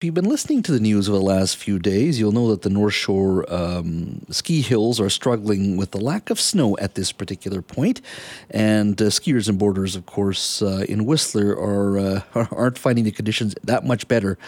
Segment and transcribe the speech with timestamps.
[0.00, 2.62] If you've been listening to the news over the last few days, you'll know that
[2.62, 7.12] the North Shore um, ski hills are struggling with the lack of snow at this
[7.12, 8.00] particular point.
[8.48, 13.10] And uh, skiers and boarders, of course, uh, in Whistler are uh, aren't finding the
[13.10, 14.38] conditions that much better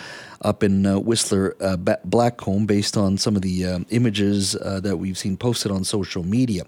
[0.41, 4.97] up in uh, Whistler uh, Blackcomb based on some of the um, images uh, that
[4.97, 6.65] we've seen posted on social media.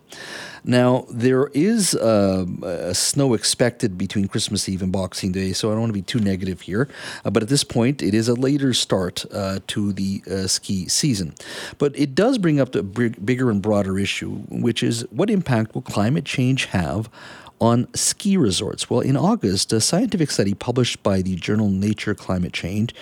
[0.65, 5.80] Now, there is uh, snow expected between Christmas Eve and Boxing Day, so I don't
[5.80, 6.89] want to be too negative here.
[7.25, 11.35] Uh, but at this point, it is a later start uh, to the ski season.
[11.79, 15.83] But it does bring up the bigger and broader issue, which is what impact will
[15.83, 17.10] climate change have
[17.64, 18.91] on ski resorts.
[18.91, 22.95] Well, in August, a scientific study published by the journal Nature Climate Change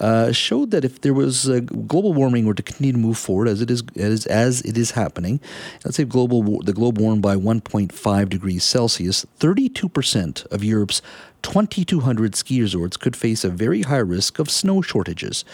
[0.00, 3.48] uh, showed that if there was uh, global warming were to continue to move forward
[3.48, 5.38] as it is as, as it is happening,
[5.84, 11.02] let's say global the globe warmed by 1.5 degrees Celsius, 32% of Europe's
[11.42, 15.44] 2,200 ski resorts could face a very high risk of snow shortages.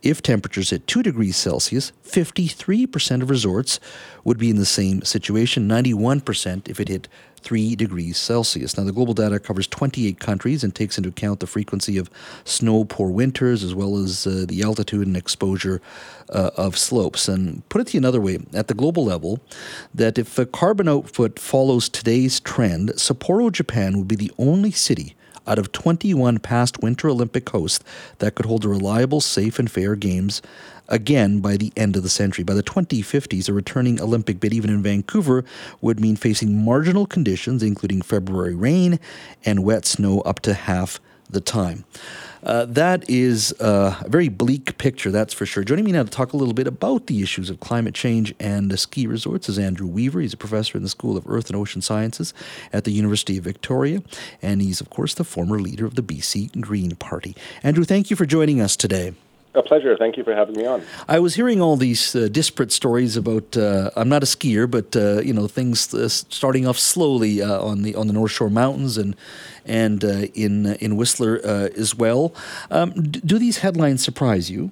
[0.00, 3.80] If temperatures hit 2 degrees Celsius, 53% of resorts
[4.22, 7.08] would be in the same situation, 91% if it hit
[7.42, 8.76] 3 degrees Celsius.
[8.76, 12.10] Now, the global data covers 28 countries and takes into account the frequency of
[12.44, 15.80] snow poor winters as well as uh, the altitude and exposure
[16.30, 17.28] uh, of slopes.
[17.28, 19.40] And put it to you another way, at the global level,
[19.94, 25.58] that if carbon output follows today's trend, Sapporo, Japan would be the only city out
[25.58, 27.84] of 21 past Winter Olympic hosts
[28.18, 30.42] that could hold a reliable, safe, and fair games
[30.88, 32.44] again by the end of the century.
[32.44, 35.44] By the 2050s, a returning Olympic bid, even in Vancouver,
[35.80, 38.98] would mean facing marginal conditions, including February rain
[39.44, 41.00] and wet snow, up to half
[41.32, 41.84] the time.
[42.42, 45.62] Uh, that is uh, a very bleak picture, that's for sure.
[45.62, 48.78] Joining me now to talk a little bit about the issues of climate change and
[48.78, 50.20] ski resorts is Andrew Weaver.
[50.20, 52.32] He's a professor in the School of Earth and Ocean Sciences
[52.72, 54.02] at the University of Victoria,
[54.40, 57.36] and he's, of course, the former leader of the BC Green Party.
[57.62, 59.12] Andrew, thank you for joining us today.
[59.52, 59.96] A pleasure.
[59.96, 60.82] Thank you for having me on.
[61.08, 63.56] I was hearing all these uh, disparate stories about.
[63.56, 67.60] Uh, I'm not a skier, but uh, you know things uh, starting off slowly uh,
[67.60, 69.16] on the on the North Shore Mountains and
[69.66, 72.32] and uh, in in Whistler as well.
[72.70, 74.70] Um, do these headlines surprise you?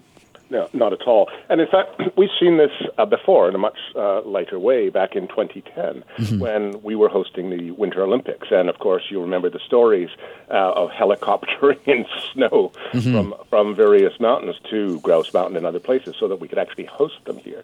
[0.51, 1.29] No, not at all.
[1.49, 5.15] And in fact, we've seen this uh, before in a much uh, lighter way back
[5.15, 6.39] in 2010 mm-hmm.
[6.39, 8.49] when we were hosting the Winter Olympics.
[8.51, 10.11] And of course, you remember the stories
[10.51, 13.13] uh, of helicoptering in snow mm-hmm.
[13.13, 16.87] from, from various mountains to Grouse Mountain and other places so that we could actually
[16.87, 17.63] host them here.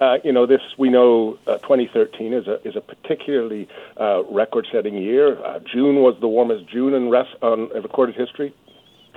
[0.00, 3.66] Uh, you know, this we know uh, 2013 is a, is a particularly
[3.98, 5.38] uh, record setting year.
[5.72, 8.52] June was the warmest June in, rest, on recorded history.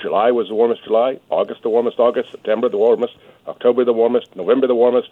[0.01, 3.13] July was the warmest July, August the warmest August, September the warmest,
[3.47, 5.09] October the warmest, November the warmest,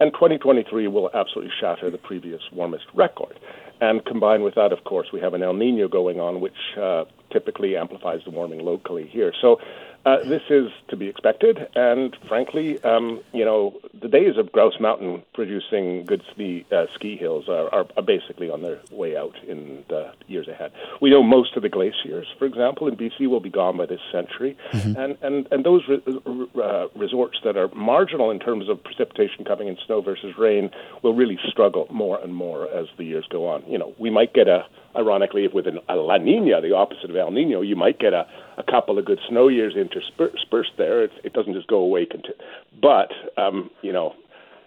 [0.00, 3.38] and 2023 will absolutely shatter the previous warmest record.
[3.80, 7.04] And combined with that, of course, we have an El Nino going on, which uh,
[7.30, 9.32] typically amplifies the warming locally here.
[9.40, 9.60] So
[10.06, 14.80] uh, this is to be expected, and frankly, um, you know, the days of Grouse
[14.80, 19.36] Mountain producing good ski, uh, ski hills are, are, are, basically on their way out
[19.46, 20.72] in the years ahead.
[21.02, 24.00] We know most of the glaciers, for example, in BC will be gone by this
[24.10, 24.98] century, mm-hmm.
[24.98, 29.68] and, and, and those re- uh, resorts that are marginal in terms of precipitation coming
[29.68, 30.70] in snow versus rain
[31.02, 33.62] will really struggle more and more as the years go on.
[33.68, 34.64] You know, we might get a
[34.96, 38.12] ironically, if with an, a La Nina, the opposite of El Nino, you might get
[38.12, 41.04] a, a couple of good snow years interspersed there.
[41.04, 42.06] It, it doesn't just go away.
[42.06, 42.34] Conti-
[42.80, 44.14] but, um, you know,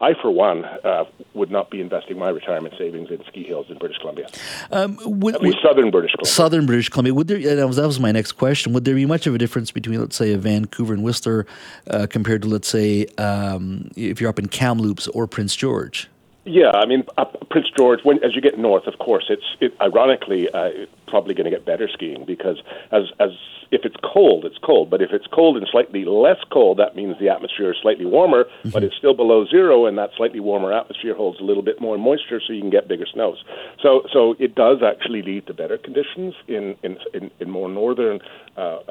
[0.01, 3.77] I, for one, uh, would not be investing my retirement savings in ski hills in
[3.77, 4.27] British Columbia.
[4.69, 6.31] Um, would, At least would, southern British Columbia.
[6.31, 7.13] Southern British Columbia.
[7.13, 7.55] Would there?
[7.55, 8.73] That was, that was my next question.
[8.73, 11.45] Would there be much of a difference between, let's say, a Vancouver and Whistler
[11.89, 16.09] uh, compared to, let's say, um, if you're up in Kamloops or Prince George?
[16.45, 17.05] Yeah, I mean,
[17.49, 18.01] Prince George.
[18.03, 20.69] When as you get north, of course, it's it, ironically uh,
[21.07, 22.61] probably going to get better skiing because
[22.91, 23.29] as as
[23.71, 24.89] if it's cold, it's cold.
[24.89, 28.43] But if it's cold and slightly less cold, that means the atmosphere is slightly warmer,
[28.43, 28.69] mm-hmm.
[28.69, 31.97] but it's still below zero, and that slightly warmer atmosphere holds a little bit more
[31.97, 33.41] moisture, so you can get bigger snows.
[33.81, 38.19] So, so it does actually lead to better conditions in in in, in more northern
[38.57, 38.82] uh, uh, uh,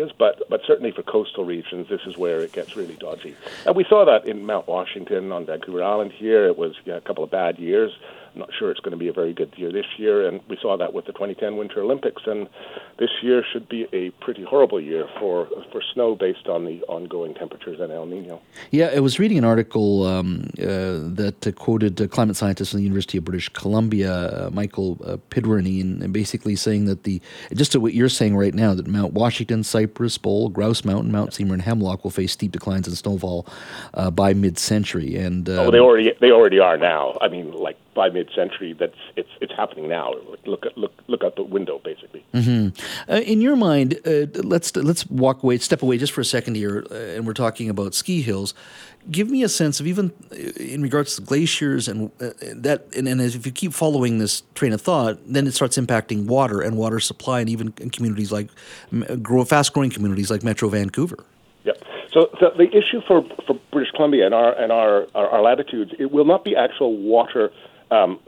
[0.00, 3.36] areas, but but certainly for coastal regions, this is where it gets really dodgy.
[3.66, 6.12] And we saw that in Mount Washington on Vancouver Island.
[6.12, 7.92] Here, it was yeah, a couple of bad years.
[8.34, 10.56] I'm not sure it's going to be a very good year this year, and we
[10.60, 12.22] saw that with the 2010 Winter Olympics.
[12.26, 12.48] And
[13.00, 17.32] this year should be a pretty horrible year for for snow based on the ongoing
[17.32, 18.42] temperatures and El Nino.
[18.70, 22.78] Yeah, I was reading an article um, uh, that uh, quoted a climate scientist from
[22.78, 27.22] the University of British Columbia, uh, Michael uh, and, and, basically saying that the
[27.54, 31.32] just to what you're saying right now that Mount Washington, Cypress Bowl, Grouse Mountain, Mount
[31.32, 33.46] Seymour, and Hemlock will face steep declines in snowfall
[33.94, 35.16] uh, by mid-century.
[35.16, 37.16] And oh, they already they already are now.
[37.22, 38.70] I mean, like by mid-century.
[38.82, 40.06] That's it's it's happening now.
[40.52, 42.22] Look at look look out the window, basically.
[42.38, 42.64] Mm-hmm.
[43.12, 46.54] Uh, in your mind, uh, let's let's walk away, step away just for a second
[46.62, 48.50] here, uh, and we're talking about ski hills.
[49.16, 52.30] Give me a sense of even uh, in regards to glaciers and uh,
[52.66, 56.26] that, and, and if you keep following this train of thought, then it starts impacting
[56.36, 58.48] water and water supply, and even in communities like
[59.28, 61.20] grow, fast-growing communities like Metro Vancouver.
[61.64, 61.76] Yep.
[62.14, 65.92] So the, the issue for, for British Columbia and our and our, our, our latitudes,
[65.98, 67.44] it will not be actual water
[67.90, 68.18] um,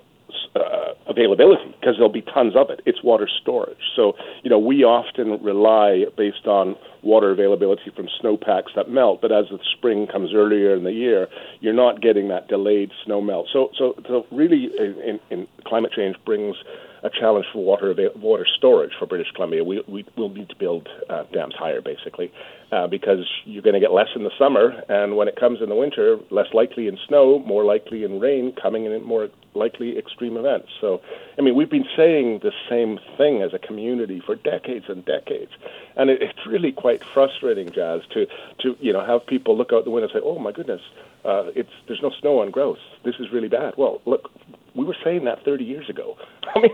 [0.55, 2.81] uh, availability because there'll be tons of it.
[2.87, 3.79] It's water storage.
[3.97, 9.33] So you know we often rely based on water availability from snowpacks that melt, but
[9.33, 11.29] as the spring comes earlier in the year,
[11.61, 13.49] you're not getting that delayed snow melt.
[13.53, 16.57] So so, so really, in, in climate change brings
[17.03, 19.65] a challenge for water water storage for British Columbia.
[19.65, 22.33] We we will need to build uh, dams higher, basically,
[22.71, 25.69] uh, because you're going to get less in the summer, and when it comes in
[25.69, 30.37] the winter, less likely in snow, more likely in rain, coming in more likely extreme
[30.37, 30.69] events.
[30.81, 31.01] So,
[31.37, 35.51] I mean, we've been saying the same thing as a community for decades and decades,
[35.97, 38.27] and it, it's really quite frustrating, Jas, to
[38.61, 40.83] to you know have people look out the window and say, "Oh my goodness."
[41.25, 42.79] Uh, it's there's no snow on Grouse.
[43.05, 43.75] This is really bad.
[43.77, 44.29] Well, look,
[44.75, 46.17] we were saying that 30 years ago.
[46.55, 46.71] I mean,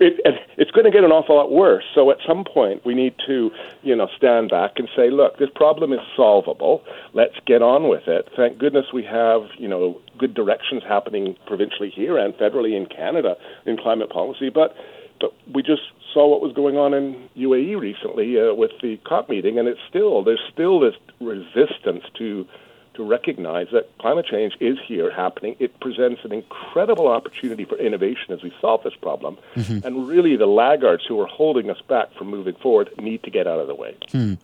[0.00, 1.84] it, it's going to get an awful lot worse.
[1.94, 3.50] So at some point, we need to,
[3.82, 6.82] you know, stand back and say, look, this problem is solvable.
[7.12, 8.28] Let's get on with it.
[8.36, 13.36] Thank goodness we have, you know, good directions happening provincially here and federally in Canada
[13.66, 14.50] in climate policy.
[14.50, 14.76] But
[15.20, 15.82] but we just
[16.14, 19.80] saw what was going on in UAE recently uh, with the COP meeting, and it's
[19.88, 22.46] still there's still this resistance to
[22.94, 25.56] to recognize that climate change is here happening.
[25.58, 29.36] It presents an incredible opportunity for innovation as we solve this problem.
[29.56, 29.86] Mm-hmm.
[29.86, 33.46] And really, the laggards who are holding us back from moving forward need to get
[33.46, 33.96] out of the way.
[34.10, 34.34] Hmm.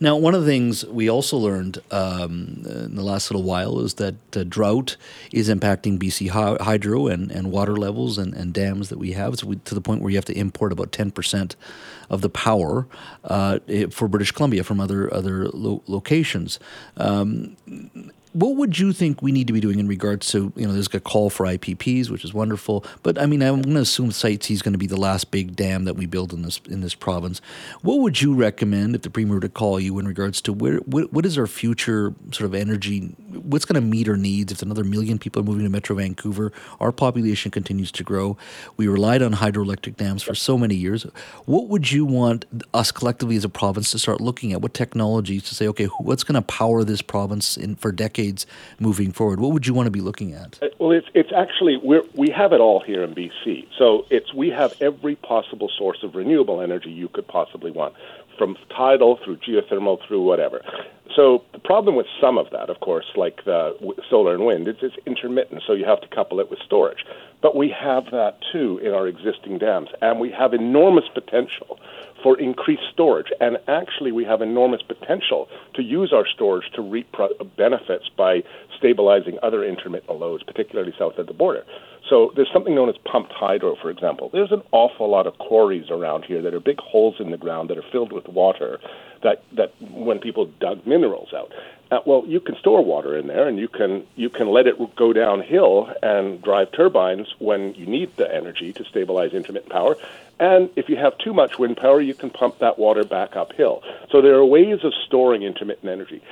[0.00, 3.94] Now, one of the things we also learned um, in the last little while is
[3.94, 4.96] that uh, drought
[5.32, 9.46] is impacting BC hydro and, and water levels and, and dams that we have so
[9.46, 11.54] we, to the point where you have to import about 10%
[12.10, 12.86] of the power
[13.24, 13.58] uh,
[13.90, 16.58] for British Columbia from other, other lo- locations.
[16.96, 17.56] Um,
[18.38, 20.92] what would you think we need to be doing in regards to you know there's
[20.94, 24.44] a call for IPPs, which is wonderful, but I mean I'm going to assume Site
[24.44, 26.80] C is going to be the last big dam that we build in this in
[26.80, 27.40] this province.
[27.82, 30.76] What would you recommend if the premier were to call you in regards to where
[30.78, 33.16] what, what is our future sort of energy?
[33.32, 36.52] What's going to meet our needs if another million people are moving to Metro Vancouver?
[36.78, 38.36] Our population continues to grow.
[38.76, 41.04] We relied on hydroelectric dams for so many years.
[41.46, 44.62] What would you want us collectively as a province to start looking at?
[44.62, 48.27] What technologies to say, okay, what's going to power this province in for decades?
[48.28, 48.46] Decades
[48.78, 49.40] moving forward?
[49.40, 50.58] What would you want to be looking at?
[50.62, 53.66] Uh, well, it's it's actually we we have it all here in BC.
[53.78, 57.94] So it's we have every possible source of renewable energy you could possibly want,
[58.36, 60.62] from tidal through geothermal through whatever.
[61.18, 63.74] So the problem with some of that, of course, like the
[64.08, 65.64] solar and wind, it's, it's intermittent.
[65.66, 67.04] So you have to couple it with storage.
[67.42, 71.80] But we have that too in our existing dams, and we have enormous potential
[72.22, 73.32] for increased storage.
[73.40, 77.12] And actually, we have enormous potential to use our storage to reap
[77.56, 78.44] benefits by
[78.78, 81.64] stabilizing other intermittent loads, particularly south of the border.
[82.08, 84.30] So there's something known as pumped hydro, for example.
[84.32, 87.70] There's an awful lot of quarries around here that are big holes in the ground
[87.70, 88.78] that are filled with water
[89.22, 91.52] that, that when people dug minerals out.
[91.90, 94.76] Uh, well, you can store water in there, and you can you can let it
[94.94, 99.96] go downhill and drive turbines when you need the energy to stabilize intermittent power.
[100.38, 103.82] And if you have too much wind power, you can pump that water back uphill.
[104.10, 106.22] So there are ways of storing intermittent energy.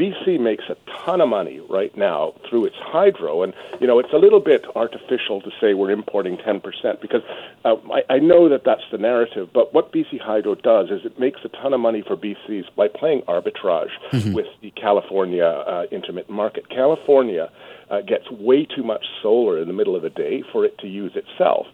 [0.00, 4.12] BC makes a ton of money right now through its hydro, and you know it's
[4.14, 7.20] a little bit artificial to say we're importing 10% because
[7.66, 9.50] uh, I, I know that that's the narrative.
[9.52, 12.88] But what BC Hydro does is it makes a ton of money for BC's by
[12.88, 14.32] playing arbitrage mm-hmm.
[14.32, 16.70] with the California uh, intermittent market.
[16.70, 17.50] California
[17.90, 20.86] uh, gets way too much solar in the middle of the day for it to
[20.86, 21.66] use itself.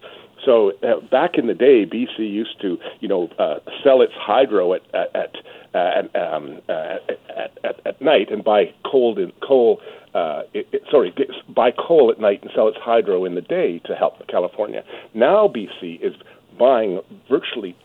[0.45, 4.75] So uh, back in the day, BC used to, you know, uh, sell its hydro
[4.75, 5.37] at at, at
[5.77, 6.97] uh, um, uh,
[7.37, 9.81] at, at, at night and buy coal in coal.
[10.15, 11.15] Uh, it, it, sorry,
[11.55, 14.83] buy coal at night and sell its hydro in the day to help California.
[15.15, 16.15] Now BC is
[16.59, 17.77] buying virtually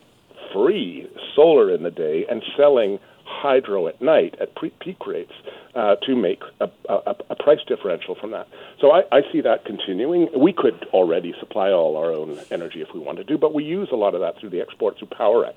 [0.52, 5.32] free solar in the day and selling hydro at night at pre- peak rates
[5.74, 8.46] uh, to make a, a, a, price differential from that.
[8.78, 10.28] So I, I, see that continuing.
[10.36, 13.88] We could already supply all our own energy if we wanted to, but we use
[13.90, 15.54] a lot of that through the export through Powerex.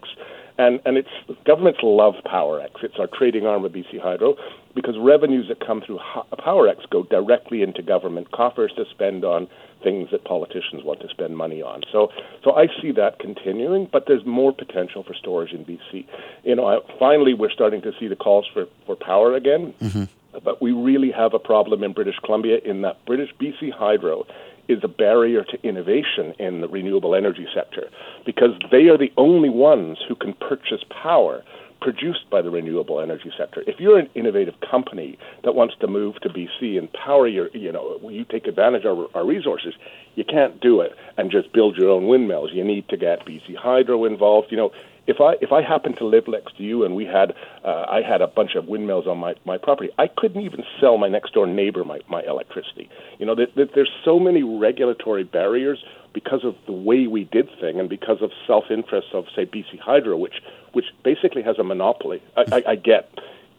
[0.58, 1.10] And, and it's
[1.46, 2.82] governments love Powerex.
[2.82, 4.36] It's our trading arm of BC Hydro
[4.74, 6.00] because revenues that come through
[6.40, 9.50] Powerex go directly into government coffers to spend on
[9.86, 11.84] things that politicians want to spend money on.
[11.92, 12.10] So,
[12.44, 16.06] so I see that continuing, but there's more potential for storage in BC.
[16.44, 19.74] You know, I, finally we're starting to see the calls for, for power again.
[19.80, 20.04] Mm-hmm.
[20.44, 24.26] But we really have a problem in British Columbia in that British BC Hydro
[24.68, 27.88] is a barrier to innovation in the renewable energy sector
[28.26, 31.44] because they are the only ones who can purchase power
[31.86, 33.64] produced by the renewable energy sector.
[33.68, 37.72] If you're an innovative company that wants to move to BC and power your, you
[37.72, 39.76] know, you take advantage of our, our resources,
[40.16, 42.50] you can't do it and just build your own windmills.
[42.52, 44.48] You need to get BC Hydro involved.
[44.50, 44.72] You know,
[45.06, 48.02] if I if I happened to live next to you and we had uh, I
[48.02, 51.36] had a bunch of windmills on my, my property, I couldn't even sell my next
[51.36, 52.90] door neighbor my, my electricity.
[53.20, 55.84] You know, that there's so many regulatory barriers
[56.16, 59.78] because of the way we did thing and because of self interest of say BC
[59.80, 60.42] Hydro, which
[60.72, 62.24] which basically has a monopoly.
[62.36, 63.12] I, I, I get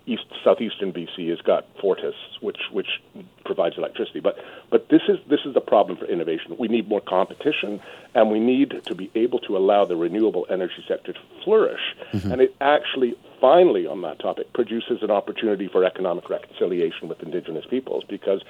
[0.07, 3.03] east southeastern BC has got Fortis, which which
[3.45, 4.21] provides electricity.
[4.21, 4.39] But
[4.71, 6.57] but this is this is the problem for innovation.
[6.59, 7.81] We need more competition,
[8.15, 11.95] and we need to be able to allow the renewable energy sector to flourish.
[12.13, 12.33] Mm-hmm.
[12.33, 17.65] And it actually finally, on that topic, produces an opportunity for economic reconciliation with Indigenous
[17.67, 18.43] peoples because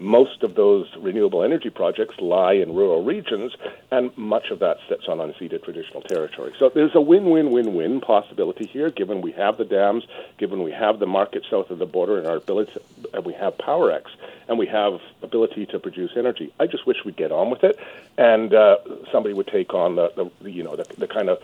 [0.00, 3.54] most of those renewable energy projects lie in rural regions,
[3.90, 6.52] and much of that sits on unceded traditional territory.
[6.58, 10.04] So there's a win win win win possibility here, given we have the dams,
[10.38, 12.72] given we have the market south of the border, and our ability,
[13.12, 14.04] and we have Powerex,
[14.48, 16.52] and we have ability to produce energy.
[16.58, 17.78] I just wish we'd get on with it,
[18.18, 18.78] and uh,
[19.12, 21.40] somebody would take on the, the you know the, the kind of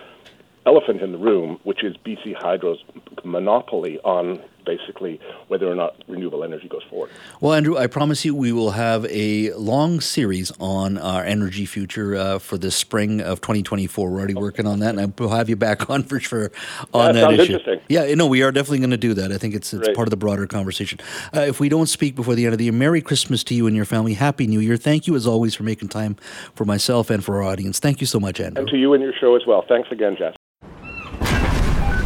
[0.67, 2.83] elephant in the room, which is BC Hydro's
[3.25, 7.11] monopoly on basically whether or not renewable energy goes forward.
[7.41, 12.15] Well, Andrew, I promise you we will have a long series on our energy future
[12.15, 14.11] uh, for the spring of 2024.
[14.11, 16.53] We're already working on that, and we'll have you back on for sure
[16.93, 17.55] on that, that issue.
[17.55, 17.81] Interesting.
[17.89, 19.33] Yeah, no, we are definitely going to do that.
[19.33, 21.01] I think it's it's part of the broader conversation.
[21.35, 23.67] Uh, if we don't speak before the end of the year, Merry Christmas to you
[23.67, 24.15] and your family.
[24.15, 24.77] Happy New Year.
[24.77, 26.17] Thank you as always for making time
[26.55, 27.79] for myself and for our audience.
[27.79, 28.61] Thank you so much, Andrew.
[28.61, 29.65] And to you and your show as well.
[29.69, 30.35] Thanks again, Jess.